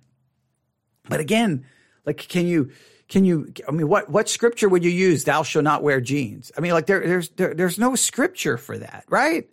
[1.08, 1.66] But again,
[2.06, 2.72] like, can you,
[3.08, 5.24] can you, I mean, what, what scripture would you use?
[5.24, 6.52] Thou shalt not wear jeans.
[6.58, 9.48] I mean, like there, there's, there, there's no scripture for that, right?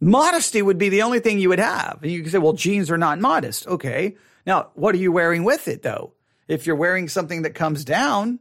[0.00, 1.98] Modesty would be the only thing you would have.
[2.02, 3.66] And you can say, well, jeans are not modest.
[3.66, 4.16] Okay.
[4.46, 6.14] Now, what are you wearing with it though?
[6.48, 8.38] If you're wearing something that comes down,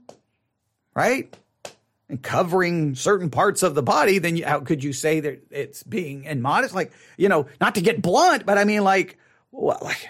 [0.96, 1.36] right?
[2.08, 5.84] And covering certain parts of the body, then you, how could you say that it's
[5.84, 6.76] being immodest?
[6.76, 9.18] Like, you know, not to get blunt, but I mean, like,
[9.52, 10.10] well, like,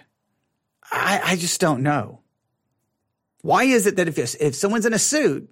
[0.91, 2.21] I, I just don't know.
[3.41, 5.49] Why is it that if if someone's in a suit,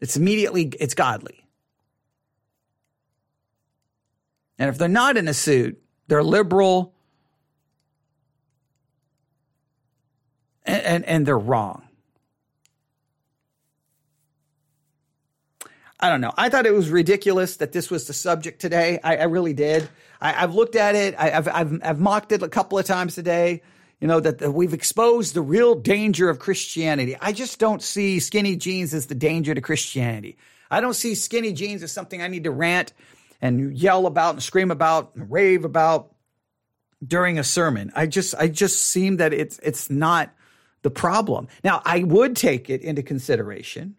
[0.00, 1.46] it's immediately it's godly,
[4.58, 6.92] and if they're not in a suit, they're liberal,
[10.66, 11.83] and, and, and they're wrong.
[16.04, 16.34] I don't know.
[16.36, 19.00] I thought it was ridiculous that this was the subject today.
[19.02, 19.88] I, I really did.
[20.20, 21.14] I, have looked at it.
[21.16, 23.62] I, have I've, I've mocked it a couple of times today.
[24.02, 27.16] You know that, that we've exposed the real danger of Christianity.
[27.18, 30.36] I just don't see skinny jeans as the danger to Christianity.
[30.70, 32.92] I don't see skinny jeans as something I need to rant
[33.40, 36.14] and yell about and scream about and rave about
[37.02, 37.90] during a sermon.
[37.96, 40.34] I just I just seem that it's it's not
[40.82, 41.48] the problem.
[41.64, 43.96] Now I would take it into consideration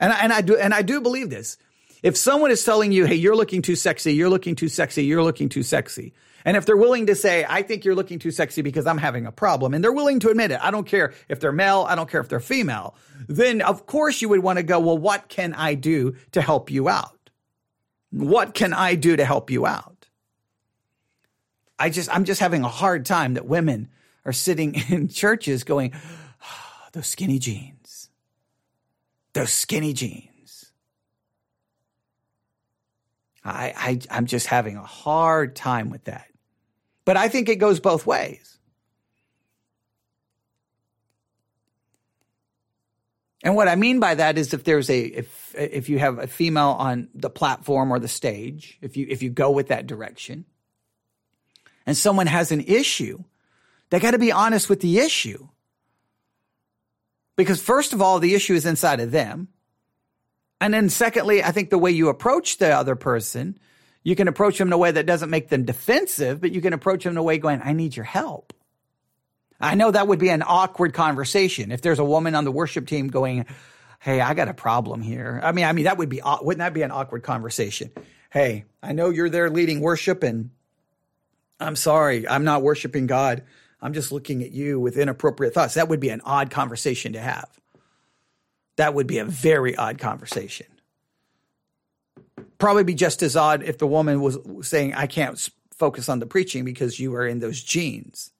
[0.00, 1.56] and I, and I do and I do believe this.
[2.02, 4.14] If someone is telling you, "Hey, you're looking too sexy.
[4.14, 5.04] You're looking too sexy.
[5.04, 6.12] You're looking too sexy."
[6.44, 9.26] And if they're willing to say, "I think you're looking too sexy because I'm having
[9.26, 11.94] a problem," and they're willing to admit it, I don't care if they're male, I
[11.94, 12.94] don't care if they're female,
[13.28, 16.70] then of course you would want to go, "Well, what can I do to help
[16.70, 17.30] you out?
[18.10, 20.08] What can I do to help you out?"
[21.78, 23.88] I just I'm just having a hard time that women
[24.24, 27.75] are sitting in churches going, oh, "Those skinny jeans."
[29.36, 30.72] Those skinny jeans.
[33.44, 36.26] I, I, I'm just having a hard time with that.
[37.04, 38.58] But I think it goes both ways.
[43.44, 46.26] And what I mean by that is if there's a if if you have a
[46.26, 50.46] female on the platform or the stage, if you if you go with that direction,
[51.86, 53.22] and someone has an issue,
[53.90, 55.46] they got to be honest with the issue.
[57.36, 59.48] Because first of all, the issue is inside of them.
[60.60, 63.58] And then secondly, I think the way you approach the other person,
[64.02, 66.72] you can approach them in a way that doesn't make them defensive, but you can
[66.72, 68.54] approach them in a way going, I need your help.
[69.60, 71.72] I know that would be an awkward conversation.
[71.72, 73.46] If there's a woman on the worship team going,
[74.00, 75.40] hey, I got a problem here.
[75.42, 77.90] I mean, I mean that would be wouldn't that be an awkward conversation?
[78.30, 80.50] Hey, I know you're there leading worship, and
[81.58, 83.44] I'm sorry, I'm not worshiping God.
[83.80, 85.74] I'm just looking at you with inappropriate thoughts.
[85.74, 87.48] That would be an odd conversation to have.
[88.76, 90.66] That would be a very odd conversation.
[92.58, 96.26] Probably be just as odd if the woman was saying, I can't focus on the
[96.26, 98.32] preaching because you are in those jeans.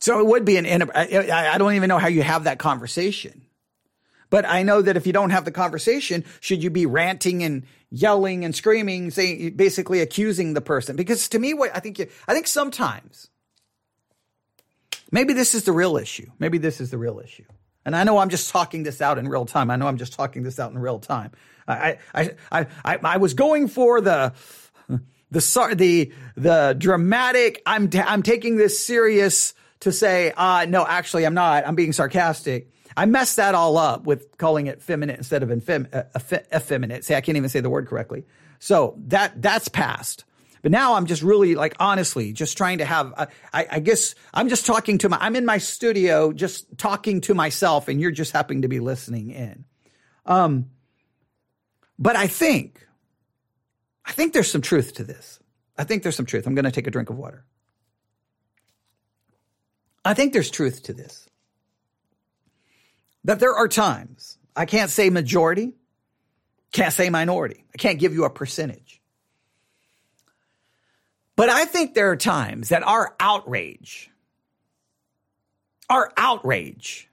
[0.00, 0.90] So it would be an.
[0.94, 3.42] I don't even know how you have that conversation.
[4.30, 7.64] But I know that if you don't have the conversation, should you be ranting and
[7.90, 10.96] yelling and screaming, saying, basically accusing the person?
[10.96, 13.28] Because to me, what I think, you, I think sometimes,
[15.10, 16.30] maybe this is the real issue.
[16.38, 17.44] Maybe this is the real issue.
[17.86, 19.70] And I know I'm just talking this out in real time.
[19.70, 21.30] I know I'm just talking this out in real time.
[21.66, 24.34] I, I, I, I, I was going for the,
[25.30, 25.40] the,
[25.74, 31.34] the, the dramatic, I'm, t- I'm taking this serious to say, uh, no, actually, I'm
[31.34, 31.66] not.
[31.66, 32.70] I'm being sarcastic.
[32.98, 36.02] I messed that all up with calling it feminine instead of infem- uh,
[36.52, 37.04] effeminate.
[37.04, 38.24] See, I can't even say the word correctly.
[38.58, 40.24] So that that's past.
[40.62, 43.14] But now I'm just really like honestly just trying to have.
[43.16, 45.18] Uh, I, I, guess I'm just talking to my.
[45.20, 49.30] I'm in my studio just talking to myself, and you're just happening to be listening
[49.30, 49.64] in.
[50.26, 50.70] Um,
[52.00, 52.84] but I think,
[54.04, 55.38] I think there's some truth to this.
[55.76, 56.48] I think there's some truth.
[56.48, 57.44] I'm going to take a drink of water.
[60.04, 61.28] I think there's truth to this.
[63.24, 65.74] That there are times, I can't say majority,
[66.72, 69.00] can't say minority, I can't give you a percentage.
[71.36, 74.10] But I think there are times that our outrage,
[75.88, 77.08] our outrage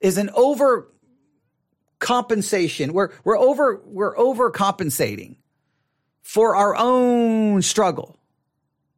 [0.00, 0.88] is an over
[1.98, 2.92] compensation.
[2.92, 5.36] We're, we're over, we're overcompensating
[6.22, 8.18] for our own struggle,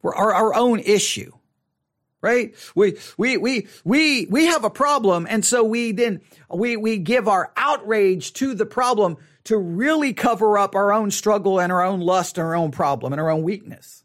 [0.01, 1.31] for our, our own issue
[2.21, 2.53] right?
[2.75, 5.27] We, we, we, we, we have a problem.
[5.29, 10.57] And so we then, we, we give our outrage to the problem to really cover
[10.57, 13.43] up our own struggle and our own lust and our own problem and our own
[13.43, 14.03] weakness.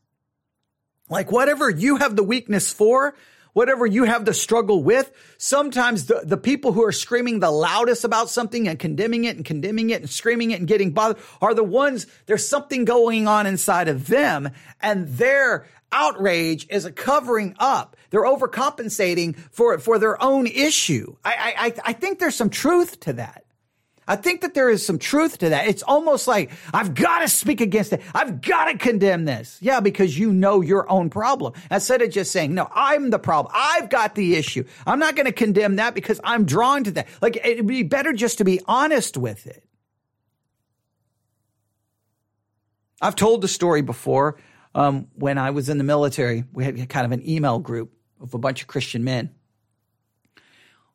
[1.09, 3.15] Like whatever you have the weakness for,
[3.53, 8.05] whatever you have the struggle with, sometimes the, the people who are screaming the loudest
[8.05, 11.55] about something and condemning it and condemning it and screaming it and getting bothered are
[11.55, 14.51] the ones, there's something going on inside of them
[14.81, 17.97] and their outrage is a covering up.
[18.17, 21.17] They're overcompensating for, for their own issue.
[21.23, 23.45] I, I, I think there's some truth to that.
[24.09, 25.67] I think that there is some truth to that.
[25.67, 28.01] It's almost like I've got to speak against it.
[28.15, 29.59] I've got to condemn this.
[29.61, 31.53] Yeah, because you know your own problem.
[31.71, 33.53] Instead of just saying, no, I'm the problem.
[33.55, 34.65] I've got the issue.
[34.87, 37.09] I'm not going to condemn that because I'm drawn to that.
[37.21, 39.63] Like it'd be better just to be honest with it.
[43.03, 44.39] I've told the story before.
[44.75, 48.35] Um, when I was in the military, we had kind of an email group of
[48.35, 49.31] a bunch of Christian men.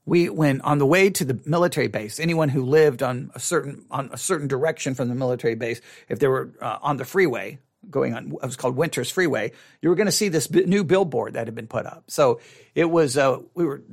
[0.05, 2.19] We when on the way to the military base.
[2.19, 5.79] Anyone who lived on a certain on a certain direction from the military base
[6.09, 9.89] if they were uh, on the freeway going on it was called winters freeway you
[9.89, 12.05] were going to see this new billboard that had been put up.
[12.07, 12.39] So
[12.73, 13.83] it was uh, we were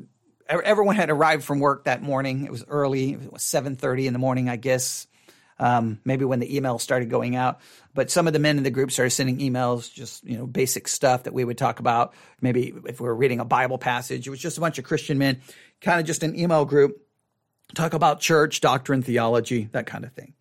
[0.48, 2.44] everyone had arrived from work that morning.
[2.44, 5.06] It was early it was 7.30 in the morning i guess
[5.58, 7.60] um, maybe when the email started going out.
[7.94, 10.88] But some of the men in the group started sending emails, just you know, basic
[10.88, 12.14] stuff that we would talk about.
[12.40, 15.18] Maybe if we were reading a Bible passage, it was just a bunch of Christian
[15.18, 15.40] men
[15.80, 17.00] kind of just an email group,
[17.74, 20.34] talk about church, doctrine, theology, that kind of thing.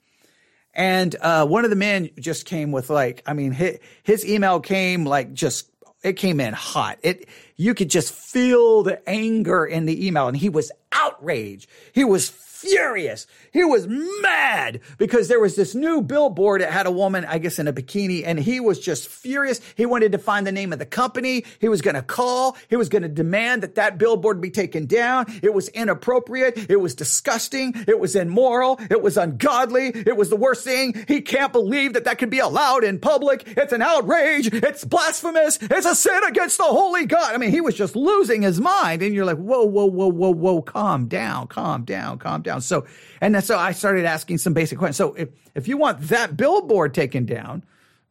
[0.74, 4.60] And uh, one of the men just came with like, I mean, his, his email
[4.60, 5.70] came like just
[6.04, 7.00] it came in hot.
[7.02, 11.68] It you could just feel the anger in the email, and he was outraged.
[11.92, 13.28] He was furious.
[13.52, 17.60] He was mad because there was this new billboard that had a woman, I guess,
[17.60, 19.62] in a bikini, and he was just furious.
[19.76, 21.46] He wanted to find the name of the company.
[21.60, 22.58] He was going to call.
[22.70, 25.26] He was going to demand that that billboard be taken down.
[25.44, 26.70] It was inappropriate.
[26.70, 27.74] It was disgusting.
[27.88, 28.80] It was immoral.
[28.90, 29.88] It was ungodly.
[29.88, 31.06] It was the worst thing.
[31.08, 33.44] He can't believe that that could be allowed in public.
[33.58, 34.50] It's an outrage.
[34.52, 35.60] It's blasphemous.
[35.62, 37.34] It's a sin against the holy God.
[37.34, 39.02] I mean, he was just losing his mind.
[39.02, 42.47] And you're like, whoa, whoa, whoa, whoa, whoa, calm down, calm down, calm down.
[42.60, 42.86] So,
[43.22, 44.98] and so I started asking some basic questions.
[44.98, 47.64] So if, if you want that billboard taken down,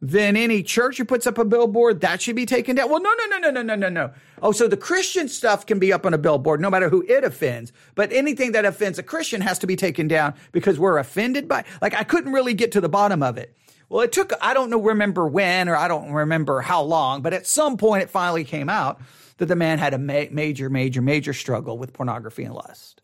[0.03, 2.91] then any church who puts up a billboard, that should be taken down.
[2.91, 4.11] Well, no, no, no, no, no, no, no, no.
[4.43, 7.25] Oh, so the Christian stuff can be up on a billboard no matter who it
[7.25, 7.73] offends.
[7.95, 11.65] But anything that offends a Christian has to be taken down because we're offended by,
[11.81, 13.57] like, I couldn't really get to the bottom of it.
[13.89, 17.33] Well, it took, I don't know, remember when or I don't remember how long, but
[17.33, 19.01] at some point it finally came out
[19.39, 22.96] that the man had a ma- major, major, major struggle with pornography and lust.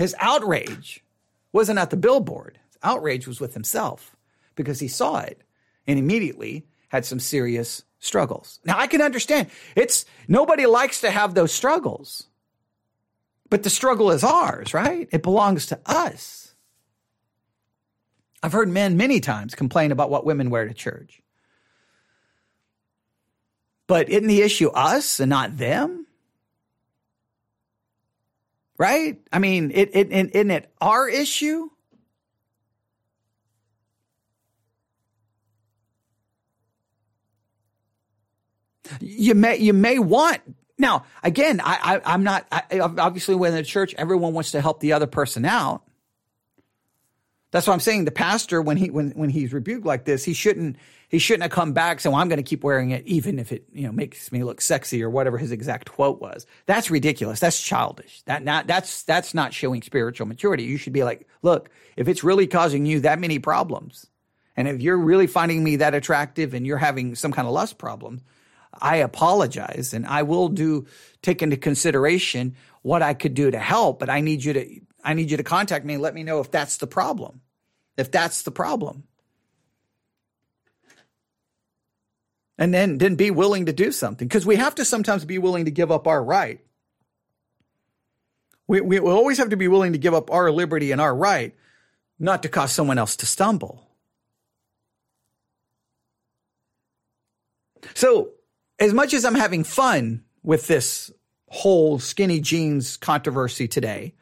[0.00, 1.04] His outrage
[1.52, 2.58] wasn't at the billboard.
[2.68, 4.16] His outrage was with himself
[4.54, 5.42] because he saw it
[5.86, 8.60] and immediately had some serious struggles.
[8.64, 12.28] Now I can understand it's nobody likes to have those struggles,
[13.50, 15.06] but the struggle is ours, right?
[15.12, 16.54] It belongs to us.
[18.42, 21.20] I've heard men many times complain about what women wear to church.
[23.86, 26.06] But isn't the issue us and not them?
[28.80, 29.20] Right?
[29.30, 31.68] I mean, it, it, isn't it our issue?
[39.00, 40.40] You may you may want
[40.78, 41.60] now again.
[41.62, 44.94] I, I am not I, obviously when in the church everyone wants to help the
[44.94, 45.82] other person out.
[47.50, 50.32] That's why I'm saying the pastor when he when when he's rebuked like this he
[50.32, 50.76] shouldn't
[51.08, 53.50] he shouldn't have come back saying well I'm going to keep wearing it even if
[53.50, 56.46] it you know makes me look sexy or whatever his exact quote was.
[56.66, 57.40] That's ridiculous.
[57.40, 58.22] That's childish.
[58.26, 60.64] That not that's that's not showing spiritual maturity.
[60.64, 64.06] You should be like, look, if it's really causing you that many problems,
[64.56, 67.78] and if you're really finding me that attractive and you're having some kind of lust
[67.78, 68.20] problem,
[68.72, 70.86] I apologize and I will do
[71.22, 75.14] take into consideration what I could do to help, but I need you to I
[75.14, 77.40] need you to contact me and let me know if that's the problem.
[77.96, 79.04] If that's the problem.
[82.58, 85.64] And then then be willing to do something because we have to sometimes be willing
[85.64, 86.60] to give up our right.
[88.66, 91.14] We, we we always have to be willing to give up our liberty and our
[91.14, 91.54] right
[92.18, 93.88] not to cause someone else to stumble.
[97.94, 98.32] So
[98.78, 101.10] as much as I'm having fun with this
[101.48, 104.14] whole skinny jeans controversy today,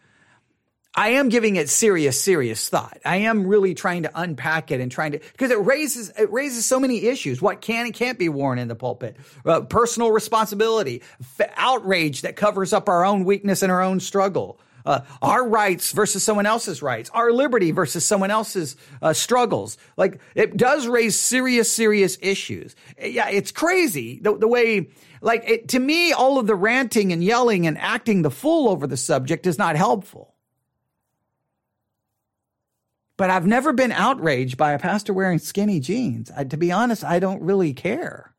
[0.99, 2.99] I am giving it serious, serious thought.
[3.05, 6.67] I am really trying to unpack it and trying to because it raises it raises
[6.67, 7.41] so many issues.
[7.41, 9.17] What can and can't be worn in the pulpit?
[9.47, 14.59] Uh, personal responsibility, f- outrage that covers up our own weakness and our own struggle
[14.89, 19.77] uh, our rights versus someone else's rights, our liberty versus someone else's uh, struggles.
[19.99, 22.75] Like it does raise serious, serious issues.
[22.99, 24.89] Yeah, it's crazy the, the way,
[25.21, 28.87] like it, to me, all of the ranting and yelling and acting the fool over
[28.87, 30.35] the subject is not helpful.
[33.19, 36.31] But I've never been outraged by a pastor wearing skinny jeans.
[36.35, 38.35] I, to be honest, I don't really care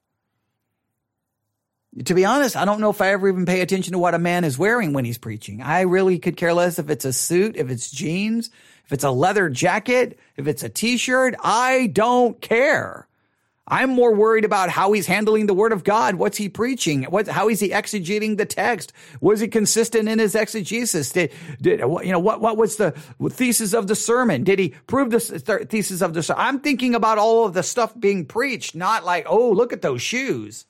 [2.06, 4.20] to be honest, I don't know if I ever even pay attention to what a
[4.20, 5.62] man is wearing when he's preaching.
[5.62, 8.50] I really could care less if it's a suit, if it's jeans,
[8.86, 11.36] if it's a leather jacket, if it's a t-shirt.
[11.44, 13.08] I don't care.
[13.70, 16.16] I'm more worried about how he's handling the word of God.
[16.16, 17.04] What's he preaching?
[17.04, 18.94] What, how is he exegeting the text?
[19.22, 21.12] Was he consistent in his exegesis?
[21.12, 22.92] Did, did, you know, what, what was the
[23.30, 24.44] thesis of the sermon?
[24.44, 25.20] Did he prove the
[25.70, 26.44] thesis of the sermon?
[26.46, 30.02] I'm thinking about all of the stuff being preached, not like, oh, look at those
[30.02, 30.66] shoes.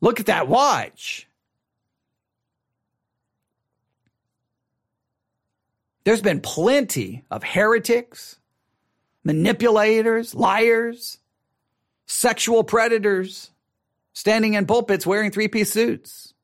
[0.00, 1.26] Look at that watch.
[6.04, 8.38] There's been plenty of heretics,
[9.24, 11.18] manipulators, liars,
[12.06, 13.50] sexual predators
[14.12, 16.34] standing in pulpits wearing three piece suits.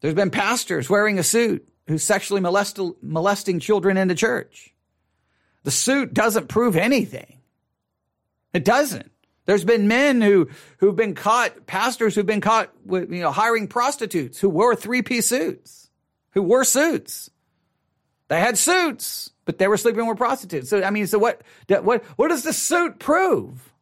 [0.00, 4.74] There's been pastors wearing a suit who's sexually molest- molesting children in the church.
[5.62, 7.38] The suit doesn't prove anything.
[8.54, 9.10] It doesn't.
[9.46, 13.68] There's been men who who've been caught, pastors who've been caught with you know hiring
[13.68, 15.90] prostitutes who wore three piece suits,
[16.30, 17.30] who wore suits.
[18.28, 20.70] They had suits, but they were sleeping with prostitutes.
[20.70, 21.42] So I mean, so what?
[21.66, 22.04] What?
[22.14, 23.72] What does the suit prove?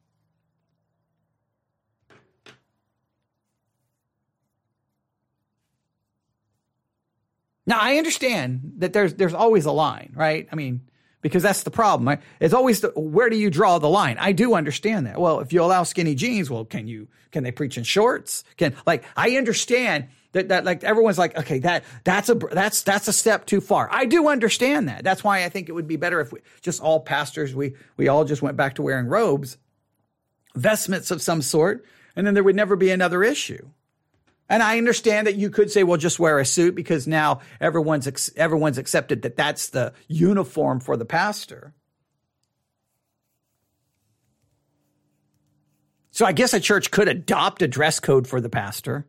[7.66, 10.48] Now I understand that there's there's always a line, right?
[10.50, 10.80] I mean,
[11.20, 12.18] because that's the problem.
[12.40, 14.16] It's always the, where do you draw the line?
[14.18, 15.20] I do understand that.
[15.20, 18.42] Well, if you allow skinny jeans, well, can you can they preach in shorts?
[18.56, 23.08] Can like I understand that that like everyone's like okay that that's a that's that's
[23.08, 23.88] a step too far.
[23.90, 25.04] I do understand that.
[25.04, 28.08] That's why I think it would be better if we just all pastors we we
[28.08, 29.56] all just went back to wearing robes,
[30.54, 31.84] vestments of some sort,
[32.16, 33.68] and then there would never be another issue.
[34.48, 38.30] And I understand that you could say, well, just wear a suit because now everyone's,
[38.34, 41.74] everyone's accepted that that's the uniform for the pastor.
[46.10, 49.06] So I guess a church could adopt a dress code for the pastor.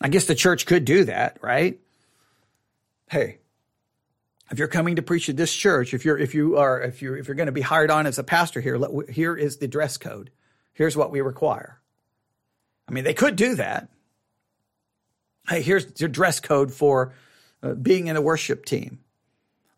[0.00, 1.78] I guess the church could do that, right?
[3.08, 3.38] Hey,
[4.50, 7.14] if you're coming to preach at this church, if you're if you are if you
[7.14, 9.68] if you're going to be hired on as a pastor here, let, here is the
[9.68, 10.30] dress code.
[10.72, 11.80] Here's what we require.
[12.88, 13.88] I mean, they could do that.
[15.48, 17.14] Hey, here's your dress code for
[17.62, 19.00] uh, being in a worship team.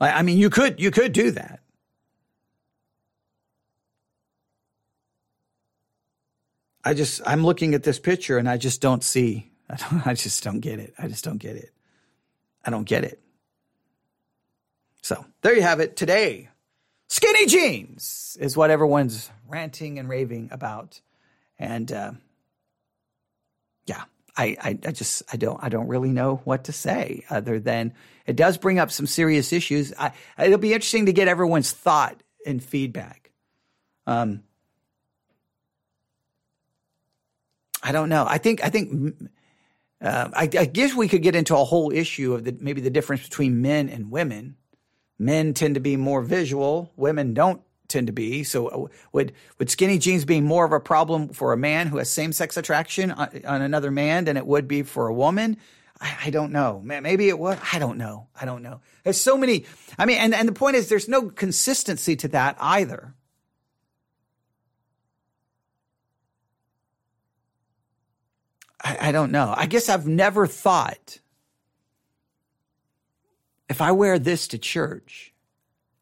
[0.01, 1.61] I, I mean, you could you could do that.
[6.85, 9.52] I just I'm looking at this picture and I just don't see.
[9.73, 10.95] I, don't, I just don't get it.
[10.99, 11.71] I just don't get it.
[12.65, 13.21] I don't get it.
[15.03, 15.97] So there you have it.
[15.97, 16.49] Today,
[17.09, 21.01] Skinny jeans is what everyone's ranting and raving about.
[21.59, 22.13] And uh,
[23.87, 24.05] yeah,
[24.37, 27.95] I, I, I just I don't I don't really know what to say other than
[28.27, 29.93] it does bring up some serious issues.
[29.99, 33.33] I, it'll be interesting to get everyone's thought and feedback.
[34.07, 34.45] Um,
[37.83, 38.25] I don't know.
[38.27, 39.17] I think I think
[40.03, 42.91] uh, I, I, guess we could get into a whole issue of the, maybe the
[42.91, 44.57] difference between men and women.
[45.19, 46.91] Men tend to be more visual.
[46.97, 48.43] Women don't tend to be.
[48.43, 51.99] So uh, would would skinny jeans be more of a problem for a man who
[51.99, 55.57] has same sex attraction on, on, another man than it would be for a woman?
[56.01, 56.81] I, I, don't know.
[56.85, 57.59] Maybe it would.
[57.73, 58.27] I don't know.
[58.41, 58.81] I don't know.
[59.05, 59.67] There's so many.
[59.97, 63.15] I mean, and and the point is, there's no consistency to that either.
[68.83, 69.53] I, I don't know.
[69.57, 71.19] I guess I've never thought
[73.69, 75.33] if I wear this to church,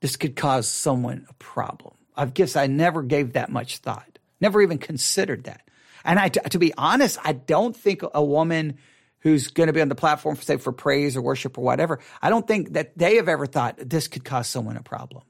[0.00, 1.94] this could cause someone a problem.
[2.16, 5.62] I guess I never gave that much thought, never even considered that.
[6.04, 8.78] And I, to be honest, I don't think a woman
[9.20, 12.00] who's going to be on the platform, for, say, for praise or worship or whatever,
[12.20, 15.22] I don't think that they have ever thought this could cause someone a problem.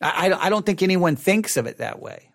[0.00, 2.27] I, I don't think anyone thinks of it that way.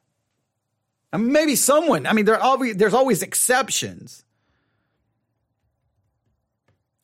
[1.14, 4.26] I mean, maybe someone, I mean, there always, there's always exceptions.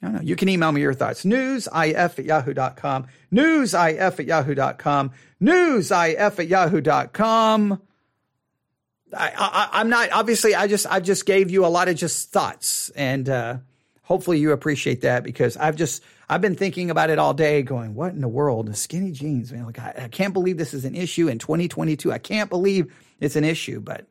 [0.02, 0.22] I don't know.
[0.22, 1.24] You can email me your thoughts.
[1.24, 3.08] Newsif at yahoo.com.
[3.32, 5.12] Newsif at yahoo.com.
[5.42, 7.82] Newsif at yahoo.com.
[9.16, 12.32] I, I, I'm not, obviously, I just, I just gave you a lot of just
[12.32, 13.58] thoughts and, uh,
[14.04, 17.94] hopefully you appreciate that because I've just, I've been thinking about it all day going,
[17.94, 18.76] what in the world?
[18.76, 19.66] Skinny jeans, man.
[19.66, 22.12] Like, I, I can't believe this is an issue in 2022.
[22.12, 24.08] I can't believe it's an issue, but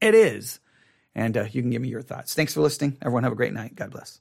[0.00, 0.60] it is.
[1.14, 2.34] And uh, you can give me your thoughts.
[2.34, 2.96] Thanks for listening.
[3.02, 3.74] Everyone have a great night.
[3.74, 4.20] God bless.